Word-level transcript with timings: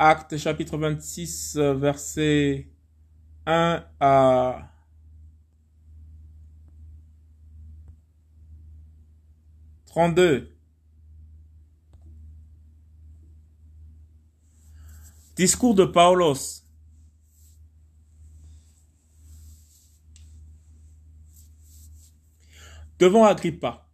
Acte 0.00 0.36
chapitre 0.36 0.78
26, 0.78 1.56
verset 1.56 2.68
1 3.46 3.84
à 3.98 4.70
32. 9.86 10.54
Discours 15.34 15.74
de 15.74 15.84
Paulos. 15.84 16.62
Devant 23.00 23.24
Agrippa. 23.24 23.84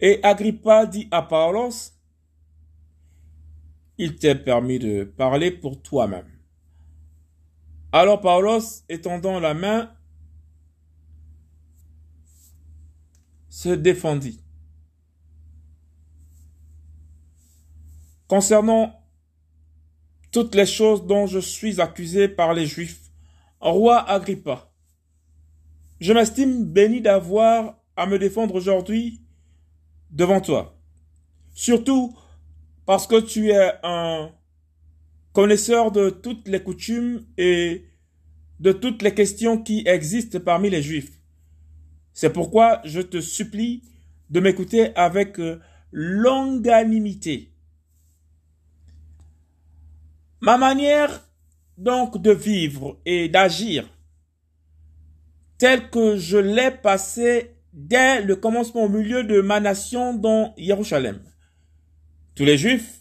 Et 0.00 0.20
Agrippa 0.22 0.84
dit 0.84 1.08
à 1.10 1.22
Paulos, 1.22 1.97
il 3.98 4.16
t'est 4.16 4.36
permis 4.36 4.78
de 4.78 5.04
parler 5.04 5.50
pour 5.50 5.82
toi-même. 5.82 6.30
Alors 7.92 8.20
Paulos, 8.20 8.84
étendant 8.88 9.40
la 9.40 9.54
main, 9.54 9.90
se 13.48 13.70
défendit. 13.70 14.40
Concernant 18.28 18.94
toutes 20.30 20.54
les 20.54 20.66
choses 20.66 21.06
dont 21.06 21.26
je 21.26 21.38
suis 21.38 21.80
accusé 21.80 22.28
par 22.28 22.54
les 22.54 22.66
Juifs, 22.66 23.10
roi 23.58 24.08
Agrippa, 24.08 24.70
je 25.98 26.12
m'estime 26.12 26.64
béni 26.64 27.00
d'avoir 27.00 27.80
à 27.96 28.06
me 28.06 28.18
défendre 28.18 28.54
aujourd'hui 28.54 29.22
devant 30.10 30.40
toi. 30.40 30.78
Surtout 31.52 32.16
parce 32.88 33.06
que 33.06 33.20
tu 33.20 33.50
es 33.50 33.70
un 33.82 34.30
connaisseur 35.34 35.92
de 35.92 36.08
toutes 36.08 36.48
les 36.48 36.62
coutumes 36.62 37.22
et 37.36 37.84
de 38.60 38.72
toutes 38.72 39.02
les 39.02 39.12
questions 39.12 39.62
qui 39.62 39.82
existent 39.84 40.40
parmi 40.40 40.70
les 40.70 40.80
Juifs. 40.80 41.20
C'est 42.14 42.32
pourquoi 42.32 42.80
je 42.86 43.02
te 43.02 43.20
supplie 43.20 43.82
de 44.30 44.40
m'écouter 44.40 44.96
avec 44.96 45.38
euh, 45.38 45.60
longanimité. 45.92 47.52
Ma 50.40 50.56
manière 50.56 51.28
donc 51.76 52.22
de 52.22 52.32
vivre 52.32 52.98
et 53.04 53.28
d'agir, 53.28 53.86
telle 55.58 55.90
que 55.90 56.16
je 56.16 56.38
l'ai 56.38 56.70
passée 56.70 57.54
dès 57.74 58.22
le 58.22 58.34
commencement 58.36 58.84
au 58.84 58.88
milieu 58.88 59.24
de 59.24 59.42
ma 59.42 59.60
nation 59.60 60.14
dans 60.14 60.54
Jérusalem. 60.56 61.20
Tous 62.38 62.44
les 62.44 62.56
Juifs 62.56 63.00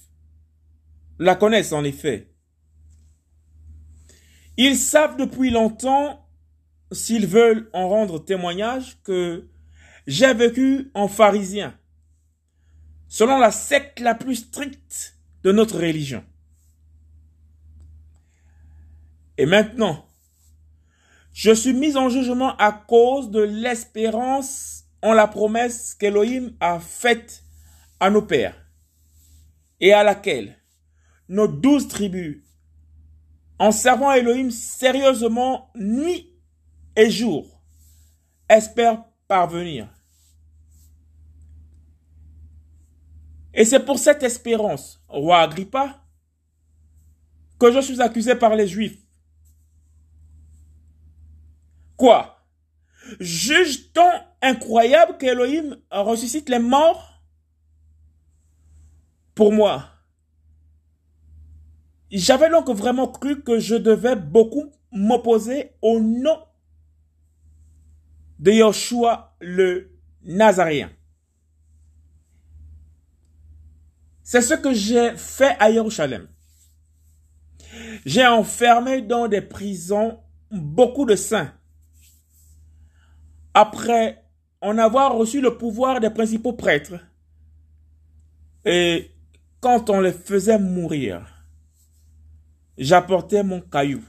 la 1.19 1.35
connaissent 1.35 1.71
en 1.71 1.83
effet. 1.83 2.33
Ils 4.57 4.75
savent 4.75 5.15
depuis 5.15 5.51
longtemps, 5.51 6.27
s'ils 6.91 7.27
veulent 7.27 7.69
en 7.71 7.87
rendre 7.87 8.17
témoignage, 8.17 8.99
que 9.03 9.47
j'ai 10.07 10.33
vécu 10.33 10.89
en 10.95 11.07
pharisien, 11.07 11.77
selon 13.07 13.37
la 13.37 13.51
secte 13.51 13.99
la 13.99 14.15
plus 14.15 14.37
stricte 14.37 15.19
de 15.43 15.51
notre 15.51 15.77
religion. 15.77 16.25
Et 19.37 19.45
maintenant, 19.45 20.07
je 21.31 21.51
suis 21.51 21.73
mis 21.73 21.95
en 21.95 22.09
jugement 22.09 22.57
à 22.57 22.71
cause 22.71 23.29
de 23.29 23.41
l'espérance 23.41 24.85
en 25.03 25.13
la 25.13 25.27
promesse 25.27 25.93
qu'Élohim 25.93 26.53
a 26.59 26.79
faite 26.79 27.43
à 27.99 28.09
nos 28.09 28.23
pères 28.23 28.66
et 29.79 29.93
à 29.93 30.03
laquelle 30.03 30.57
nos 31.29 31.47
douze 31.47 31.87
tribus, 31.87 32.43
en 33.59 33.71
servant 33.71 34.11
Elohim 34.11 34.51
sérieusement 34.51 35.71
nuit 35.75 36.31
et 36.95 37.09
jour, 37.09 37.61
espèrent 38.49 39.03
parvenir. 39.27 39.89
Et 43.53 43.65
c'est 43.65 43.83
pour 43.83 43.97
cette 43.97 44.23
espérance, 44.23 45.03
roi 45.07 45.39
Agrippa, 45.39 46.03
que 47.59 47.71
je 47.71 47.79
suis 47.79 48.01
accusé 48.01 48.35
par 48.35 48.55
les 48.55 48.67
Juifs. 48.67 48.99
Quoi? 51.95 52.45
Juge-t-on 53.19 54.11
incroyable 54.41 55.17
qu'Elohim 55.17 55.77
ressuscite 55.89 56.49
les 56.49 56.59
morts? 56.59 57.16
Pour 59.37 59.53
moi, 59.53 59.85
j'avais 62.09 62.49
donc 62.49 62.67
vraiment 62.71 63.07
cru 63.07 63.43
que 63.43 63.59
je 63.59 63.75
devais 63.75 64.15
beaucoup 64.15 64.73
m'opposer 64.91 65.73
au 65.83 65.99
nom 65.99 66.39
de 68.39 68.51
Yoshua 68.51 69.35
le 69.39 69.95
Nazaréen. 70.23 70.89
C'est 74.23 74.41
ce 74.41 74.55
que 74.55 74.73
j'ai 74.73 75.15
fait 75.15 75.55
à 75.59 75.71
Jérusalem. 75.71 76.27
J'ai 78.07 78.25
enfermé 78.25 79.03
dans 79.03 79.27
des 79.27 79.41
prisons 79.41 80.19
beaucoup 80.49 81.05
de 81.05 81.15
saints. 81.15 81.53
Après 83.53 84.25
en 84.61 84.79
avoir 84.79 85.15
reçu 85.15 85.41
le 85.41 85.59
pouvoir 85.59 85.99
des 85.99 86.09
principaux 86.09 86.53
prêtres. 86.53 86.95
Et 88.65 89.11
quand 89.67 89.89
on 89.89 89.99
les 89.99 90.13
faisait 90.13 90.59
mourir, 90.59 91.27
j'apportais 92.77 93.43
mon 93.43 93.59
caillou. 93.59 94.01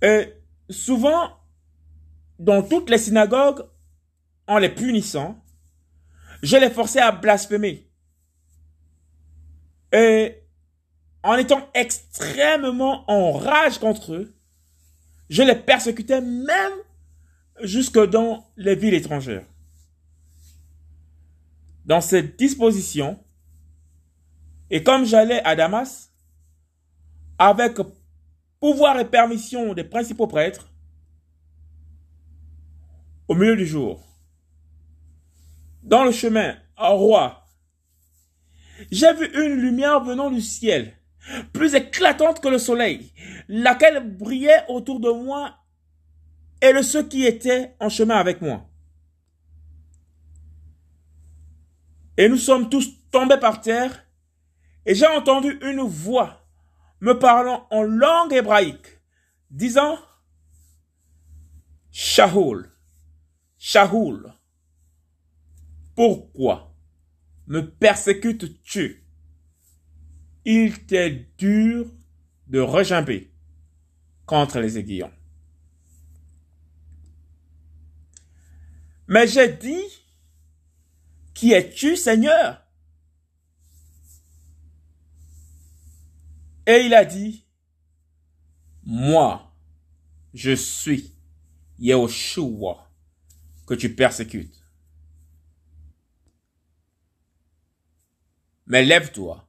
Et 0.00 0.32
souvent, 0.70 1.36
dans 2.38 2.62
toutes 2.62 2.88
les 2.88 2.96
synagogues, 2.96 3.62
en 4.46 4.56
les 4.56 4.70
punissant, 4.70 5.38
je 6.42 6.56
les 6.56 6.70
forçais 6.70 7.02
à 7.02 7.12
blasphémer. 7.12 7.90
Et 9.92 10.44
en 11.22 11.36
étant 11.36 11.68
extrêmement 11.74 13.04
en 13.10 13.32
rage 13.32 13.76
contre 13.76 14.14
eux, 14.14 14.34
je 15.28 15.42
les 15.42 15.56
persécutais 15.56 16.22
même 16.22 16.78
jusque 17.60 18.02
dans 18.08 18.50
les 18.56 18.76
villes 18.76 18.94
étrangères. 18.94 19.44
Dans 21.84 22.00
cette 22.00 22.38
disposition, 22.38 23.22
et 24.70 24.82
comme 24.82 25.04
j'allais 25.04 25.42
à 25.44 25.54
Damas, 25.54 26.10
avec 27.38 27.76
pouvoir 28.60 28.98
et 28.98 29.04
permission 29.04 29.74
des 29.74 29.84
principaux 29.84 30.26
prêtres, 30.26 30.70
au 33.28 33.34
milieu 33.34 33.56
du 33.56 33.66
jour, 33.66 34.02
dans 35.82 36.04
le 36.04 36.12
chemin, 36.12 36.56
un 36.78 36.88
roi, 36.88 37.46
j'ai 38.90 39.12
vu 39.14 39.26
une 39.34 39.60
lumière 39.60 40.02
venant 40.02 40.30
du 40.30 40.40
ciel, 40.40 40.94
plus 41.52 41.74
éclatante 41.74 42.40
que 42.40 42.48
le 42.48 42.58
soleil, 42.58 43.12
laquelle 43.48 44.16
brillait 44.16 44.64
autour 44.68 45.00
de 45.00 45.10
moi 45.10 45.56
et 46.60 46.72
de 46.72 46.82
ceux 46.82 47.06
qui 47.06 47.26
étaient 47.26 47.74
en 47.80 47.88
chemin 47.88 48.16
avec 48.16 48.40
moi. 48.40 48.66
Et 52.16 52.28
nous 52.28 52.36
sommes 52.36 52.68
tous 52.68 53.10
tombés 53.10 53.38
par 53.38 53.60
terre 53.60 54.04
et 54.86 54.94
j'ai 54.94 55.06
entendu 55.06 55.58
une 55.62 55.80
voix 55.80 56.44
me 57.00 57.18
parlant 57.18 57.66
en 57.70 57.82
langue 57.82 58.32
hébraïque, 58.32 59.00
disant, 59.50 59.98
Shahoul, 61.90 62.70
Shahoul, 63.58 64.32
pourquoi 65.94 66.74
me 67.46 67.60
persécutes-tu? 67.60 69.04
Il 70.44 70.86
t'est 70.86 71.28
dur 71.38 71.86
de 72.46 72.60
regimber 72.60 73.32
contre 74.26 74.58
les 74.60 74.78
aiguillons. 74.78 75.12
Mais 79.06 79.26
j'ai 79.26 79.48
dit, 79.48 80.03
qui 81.34 81.52
es-tu, 81.52 81.96
Seigneur? 81.96 82.62
Et 86.66 86.86
il 86.86 86.94
a 86.94 87.04
dit, 87.04 87.46
moi, 88.84 89.54
je 90.32 90.52
suis 90.52 91.14
Yehoshua 91.78 92.90
que 93.66 93.74
tu 93.74 93.94
persécutes. 93.94 94.64
Mais 98.66 98.84
lève-toi 98.84 99.46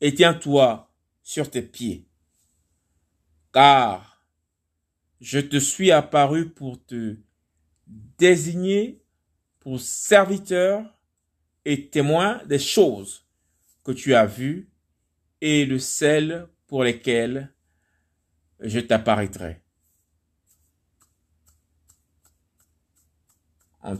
et 0.00 0.12
tiens-toi 0.12 0.92
sur 1.22 1.50
tes 1.50 1.62
pieds, 1.62 2.08
car 3.52 4.26
je 5.20 5.38
te 5.38 5.58
suis 5.58 5.92
apparu 5.92 6.50
pour 6.50 6.84
te 6.84 7.16
désigner 7.86 9.03
pour 9.64 9.80
serviteur 9.80 10.84
et 11.64 11.88
témoin 11.88 12.44
des 12.44 12.58
choses 12.58 13.26
que 13.82 13.92
tu 13.92 14.14
as 14.14 14.26
vues 14.26 14.70
et 15.40 15.64
de 15.64 15.78
celles 15.78 16.46
pour 16.66 16.84
lesquelles 16.84 17.50
je 18.60 18.78
t'apparaîtrai. 18.78 19.62
En 23.80 23.96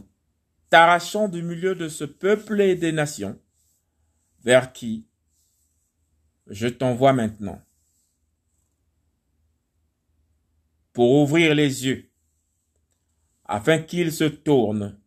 t'arrachant 0.69 1.27
du 1.27 1.41
milieu 1.41 1.73
de 1.73 1.89
ce 1.89 2.03
peuple 2.03 2.61
et 2.61 2.75
des 2.75 2.91
nations, 2.91 3.41
vers 4.43 4.71
qui 4.71 5.07
je 6.45 6.67
t'envoie 6.67 7.13
maintenant, 7.13 7.59
pour 10.93 11.23
ouvrir 11.23 11.55
les 11.55 11.87
yeux, 11.87 12.11
afin 13.45 13.79
qu'ils 13.79 14.13
se 14.13 14.25
tournent 14.25 14.99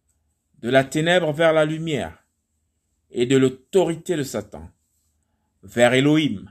de 0.58 0.70
la 0.70 0.84
ténèbre 0.84 1.32
vers 1.32 1.52
la 1.52 1.64
lumière 1.64 2.24
et 3.10 3.26
de 3.26 3.36
l'autorité 3.36 4.16
de 4.16 4.22
Satan 4.22 4.70
vers 5.62 5.94
Elohim, 5.94 6.50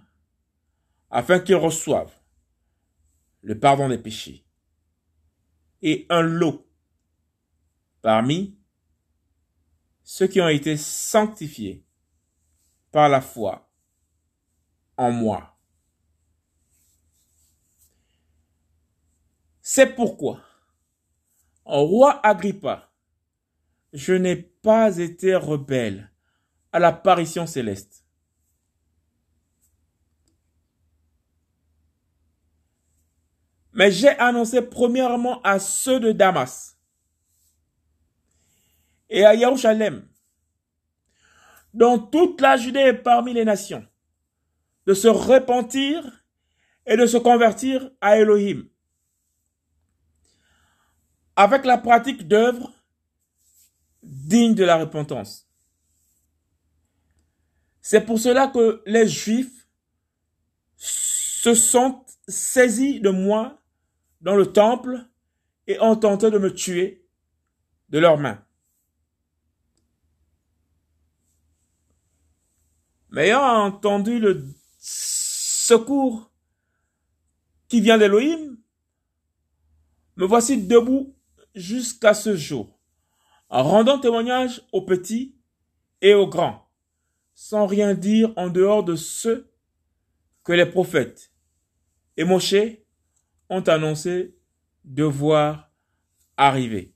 afin 1.09 1.39
qu'ils 1.39 1.55
reçoivent 1.55 2.19
le 3.41 3.59
pardon 3.59 3.89
des 3.89 3.97
péchés 3.97 4.45
et 5.81 6.05
un 6.09 6.21
lot 6.21 6.67
parmi 8.01 8.57
ceux 10.03 10.27
qui 10.27 10.41
ont 10.41 10.47
été 10.47 10.77
sanctifiés 10.77 11.85
par 12.91 13.09
la 13.09 13.21
foi 13.21 13.69
en 14.95 15.11
moi. 15.11 15.57
C'est 19.61 19.95
pourquoi, 19.95 20.41
roi 21.65 22.25
Agrippa, 22.25 22.86
je 23.97 24.13
n'ai 24.13 24.35
pas 24.35 24.95
été 24.99 25.33
rebelle 25.33 26.11
à 26.71 26.77
l'apparition 26.77 27.47
céleste. 27.47 28.05
Mais 33.73 33.91
j'ai 33.91 34.09
annoncé 34.19 34.61
premièrement 34.61 35.41
à 35.41 35.57
ceux 35.57 35.99
de 35.99 36.11
Damas 36.11 36.77
et 39.09 39.25
à 39.25 39.35
Jérusalem, 39.35 40.07
dans 41.73 41.97
toute 41.97 42.39
la 42.39 42.55
Judée 42.55 42.89
et 42.89 42.93
parmi 42.93 43.33
les 43.33 43.45
nations, 43.45 43.85
de 44.85 44.93
se 44.93 45.07
repentir 45.07 46.23
et 46.85 46.97
de 46.97 47.07
se 47.07 47.17
convertir 47.17 47.89
à 48.01 48.19
Elohim, 48.19 48.69
avec 51.35 51.65
la 51.65 51.79
pratique 51.79 52.27
d'œuvres 52.27 52.76
dignes 54.27 54.55
de 54.55 54.65
la 54.65 54.75
repentance. 54.77 55.47
C'est 57.81 58.01
pour 58.01 58.19
cela 58.19 58.47
que 58.47 58.83
les 58.85 59.07
Juifs 59.07 59.67
se 60.75 61.53
sont 61.55 62.03
saisis 62.27 62.99
de 62.99 63.09
moi 63.09 63.61
dans 64.19 64.35
le 64.35 64.51
temple 64.51 65.05
et 65.65 65.79
ont 65.79 65.95
tenté 65.95 66.29
de 66.29 66.37
me 66.37 66.53
tuer 66.53 67.07
de 67.87 67.99
leurs 67.99 68.17
mains. 68.17 68.43
Mais 73.11 73.27
ayant 73.27 73.63
entendu 73.65 74.19
le 74.19 74.45
secours 74.77 76.29
qui 77.69 77.79
vient 77.79 77.97
d'Élohim, 77.97 78.57
me 80.17 80.25
voici 80.25 80.61
debout 80.61 81.15
jusqu'à 81.55 82.13
ce 82.13 82.35
jour, 82.35 82.76
en 83.49 83.63
rendant 83.63 83.99
témoignage 83.99 84.61
aux 84.71 84.81
petits 84.81 85.35
et 86.01 86.13
aux 86.13 86.27
grands, 86.27 86.69
sans 87.33 87.65
rien 87.65 87.93
dire 87.93 88.33
en 88.35 88.49
dehors 88.49 88.83
de 88.83 88.95
ce 88.95 89.47
que 90.43 90.53
les 90.53 90.65
prophètes 90.65 91.31
et 92.17 92.23
Moshe 92.23 92.55
ont 93.49 93.61
annoncé 93.61 94.35
devoir 94.83 95.71
arriver. 96.35 96.93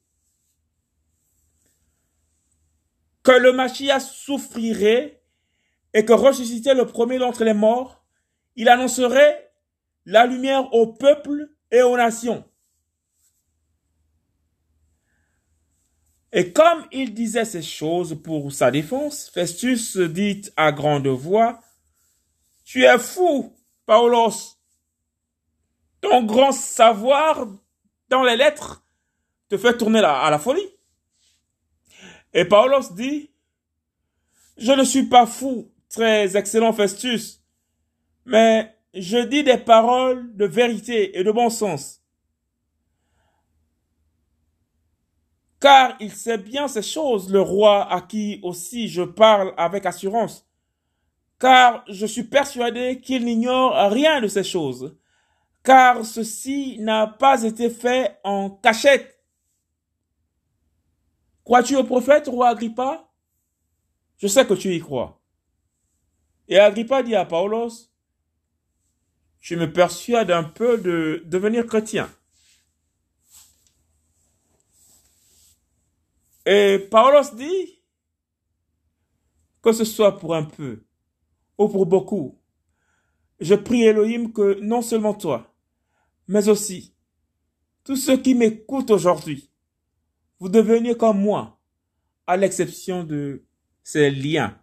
Que 3.24 3.31
le 3.31 3.54
Mashiach 3.54 4.01
souffrirait 4.01 5.24
et 5.94 6.04
que 6.06 6.13
ressuscitait 6.13 6.74
le 6.74 6.88
premier 6.88 7.19
d'entre 7.19 7.44
les 7.44 7.54
morts, 7.54 8.04
il 8.56 8.68
annoncerait 8.68 9.54
la 10.06 10.25
lumière 10.25 10.74
au 10.74 10.88
peuple 10.88 11.51
et 11.69 11.83
aux 11.83 11.95
nations. 11.95 12.44
Et 16.33 16.54
comme 16.54 16.86
il 16.92 17.13
disait 17.13 17.45
ces 17.45 17.62
choses 17.62 18.18
pour 18.24 18.51
sa 18.51 18.72
défense, 18.72 19.30
Festus 19.33 19.98
dit 19.98 20.44
à 20.56 20.72
grande 20.72 21.07
voix, 21.07 21.60
Tu 22.63 22.83
es 22.86 23.00
fou, 23.00 23.54
Paulos. 23.86 24.57
Ton 26.00 26.24
grand 26.24 26.54
savoir 26.54 27.48
dans 28.10 28.24
les 28.24 28.38
lettres 28.38 28.83
te 29.50 29.57
fait 29.57 29.78
tourner 29.78 30.00
à 30.00 30.30
la 30.30 30.39
folie. 30.39 30.69
Et 32.33 32.45
Paulos 32.45 32.94
dit, 32.94 33.30
Je 34.57 34.72
ne 34.72 34.86
suis 34.86 35.07
pas 35.07 35.25
fou, 35.25 35.69
très 35.89 36.38
excellent 36.38 36.72
Festus, 36.72 37.42
mais 38.25 38.74
je 38.94 39.18
dis 39.18 39.44
des 39.44 39.57
paroles 39.57 40.33
de 40.36 40.45
vérité 40.45 41.19
et 41.19 41.24
de 41.24 41.31
bon 41.31 41.50
sens. 41.50 42.00
Car 45.61 45.95
il 45.99 46.11
sait 46.11 46.39
bien 46.39 46.67
ces 46.67 46.81
choses, 46.81 47.31
le 47.31 47.39
roi 47.39 47.89
à 47.89 48.01
qui 48.01 48.39
aussi 48.43 48.87
je 48.87 49.03
parle 49.03 49.53
avec 49.57 49.85
assurance, 49.85 50.49
car 51.39 51.85
je 51.87 52.05
suis 52.07 52.23
persuadé 52.23 52.99
qu'il 52.99 53.23
n'ignore 53.23 53.91
rien 53.91 54.19
de 54.19 54.27
ces 54.27 54.43
choses, 54.43 54.97
car 55.63 56.03
ceci 56.03 56.77
n'a 56.79 57.05
pas 57.05 57.43
été 57.43 57.69
fait 57.69 58.19
en 58.23 58.49
cachette. 58.49 59.19
Crois-tu 61.43 61.75
au 61.75 61.83
prophète, 61.83 62.27
roi 62.27 62.49
Agrippa? 62.49 63.07
Je 64.17 64.27
sais 64.27 64.45
que 64.45 64.55
tu 64.55 64.75
y 64.75 64.79
crois. 64.79 65.21
Et 66.47 66.57
Agrippa 66.57 67.03
dit 67.03 67.15
à 67.15 67.25
Paulos, 67.25 67.91
tu 69.39 69.55
me 69.57 69.71
persuades 69.71 70.31
un 70.31 70.43
peu 70.43 70.79
de 70.79 71.21
devenir 71.25 71.67
chrétien. 71.67 72.09
Et 76.45 76.79
Paulos 76.89 77.35
dit 77.35 77.81
que 79.61 79.71
ce 79.71 79.85
soit 79.85 80.17
pour 80.17 80.35
un 80.35 80.44
peu 80.44 80.83
ou 81.57 81.68
pour 81.68 81.85
beaucoup. 81.85 82.39
Je 83.39 83.56
prie 83.56 83.83
Elohim 83.83 84.31
que 84.31 84.59
non 84.61 84.81
seulement 84.81 85.13
toi, 85.13 85.54
mais 86.27 86.47
aussi 86.47 86.95
tous 87.83 87.95
ceux 87.95 88.18
qui 88.18 88.35
m'écoutent 88.35 88.92
aujourd'hui, 88.92 89.49
vous 90.39 90.49
deveniez 90.49 90.95
comme 90.95 91.19
moi, 91.19 91.59
à 92.27 92.37
l'exception 92.37 93.04
de 93.04 93.44
ces 93.83 94.11
liens. 94.11 94.57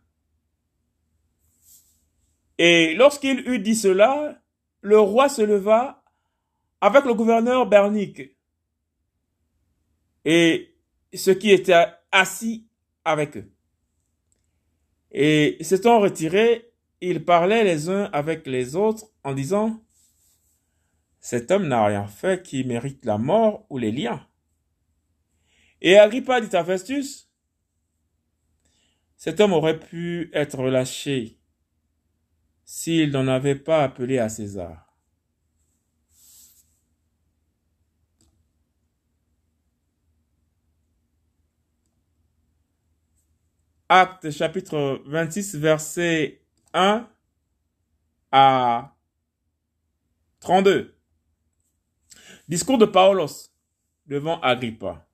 Et 2.58 2.94
lorsqu'il 2.94 3.48
eut 3.48 3.58
dit 3.58 3.76
cela, 3.76 4.42
le 4.80 4.98
roi 4.98 5.28
se 5.28 5.42
leva 5.42 6.02
avec 6.80 7.04
le 7.04 7.14
gouverneur 7.14 7.66
Bernique. 7.66 8.36
Et 10.24 10.67
ceux 11.16 11.34
qui 11.34 11.50
étaient 11.50 11.86
assis 12.12 12.66
avec 13.04 13.36
eux. 13.36 13.50
Et 15.10 15.56
s'étant 15.60 16.00
retirés, 16.00 16.72
ils 17.00 17.24
parlaient 17.24 17.64
les 17.64 17.88
uns 17.88 18.04
avec 18.12 18.46
les 18.46 18.76
autres 18.76 19.06
en 19.24 19.32
disant, 19.32 19.82
cet 21.20 21.50
homme 21.50 21.68
n'a 21.68 21.84
rien 21.84 22.06
fait 22.06 22.42
qui 22.42 22.64
mérite 22.64 23.04
la 23.04 23.18
mort 23.18 23.66
ou 23.70 23.78
les 23.78 23.92
liens. 23.92 24.26
Et 25.80 25.98
Agrippa 25.98 26.40
dit 26.40 26.54
à 26.54 26.64
Festus, 26.64 27.30
cet 29.16 29.40
homme 29.40 29.52
aurait 29.52 29.78
pu 29.78 30.30
être 30.32 30.58
relâché 30.58 31.38
s'il 32.64 33.10
n'en 33.10 33.28
avait 33.28 33.54
pas 33.54 33.82
appelé 33.82 34.18
à 34.18 34.28
César. 34.28 34.87
Acte 43.88 44.30
chapitre 44.30 45.02
26 45.06 45.56
verset 45.56 46.42
1 46.74 47.08
à 48.30 48.94
32. 50.40 50.94
Discours 52.48 52.76
de 52.76 52.84
Paulos 52.84 53.50
devant 54.06 54.40
Agrippa. 54.40 55.07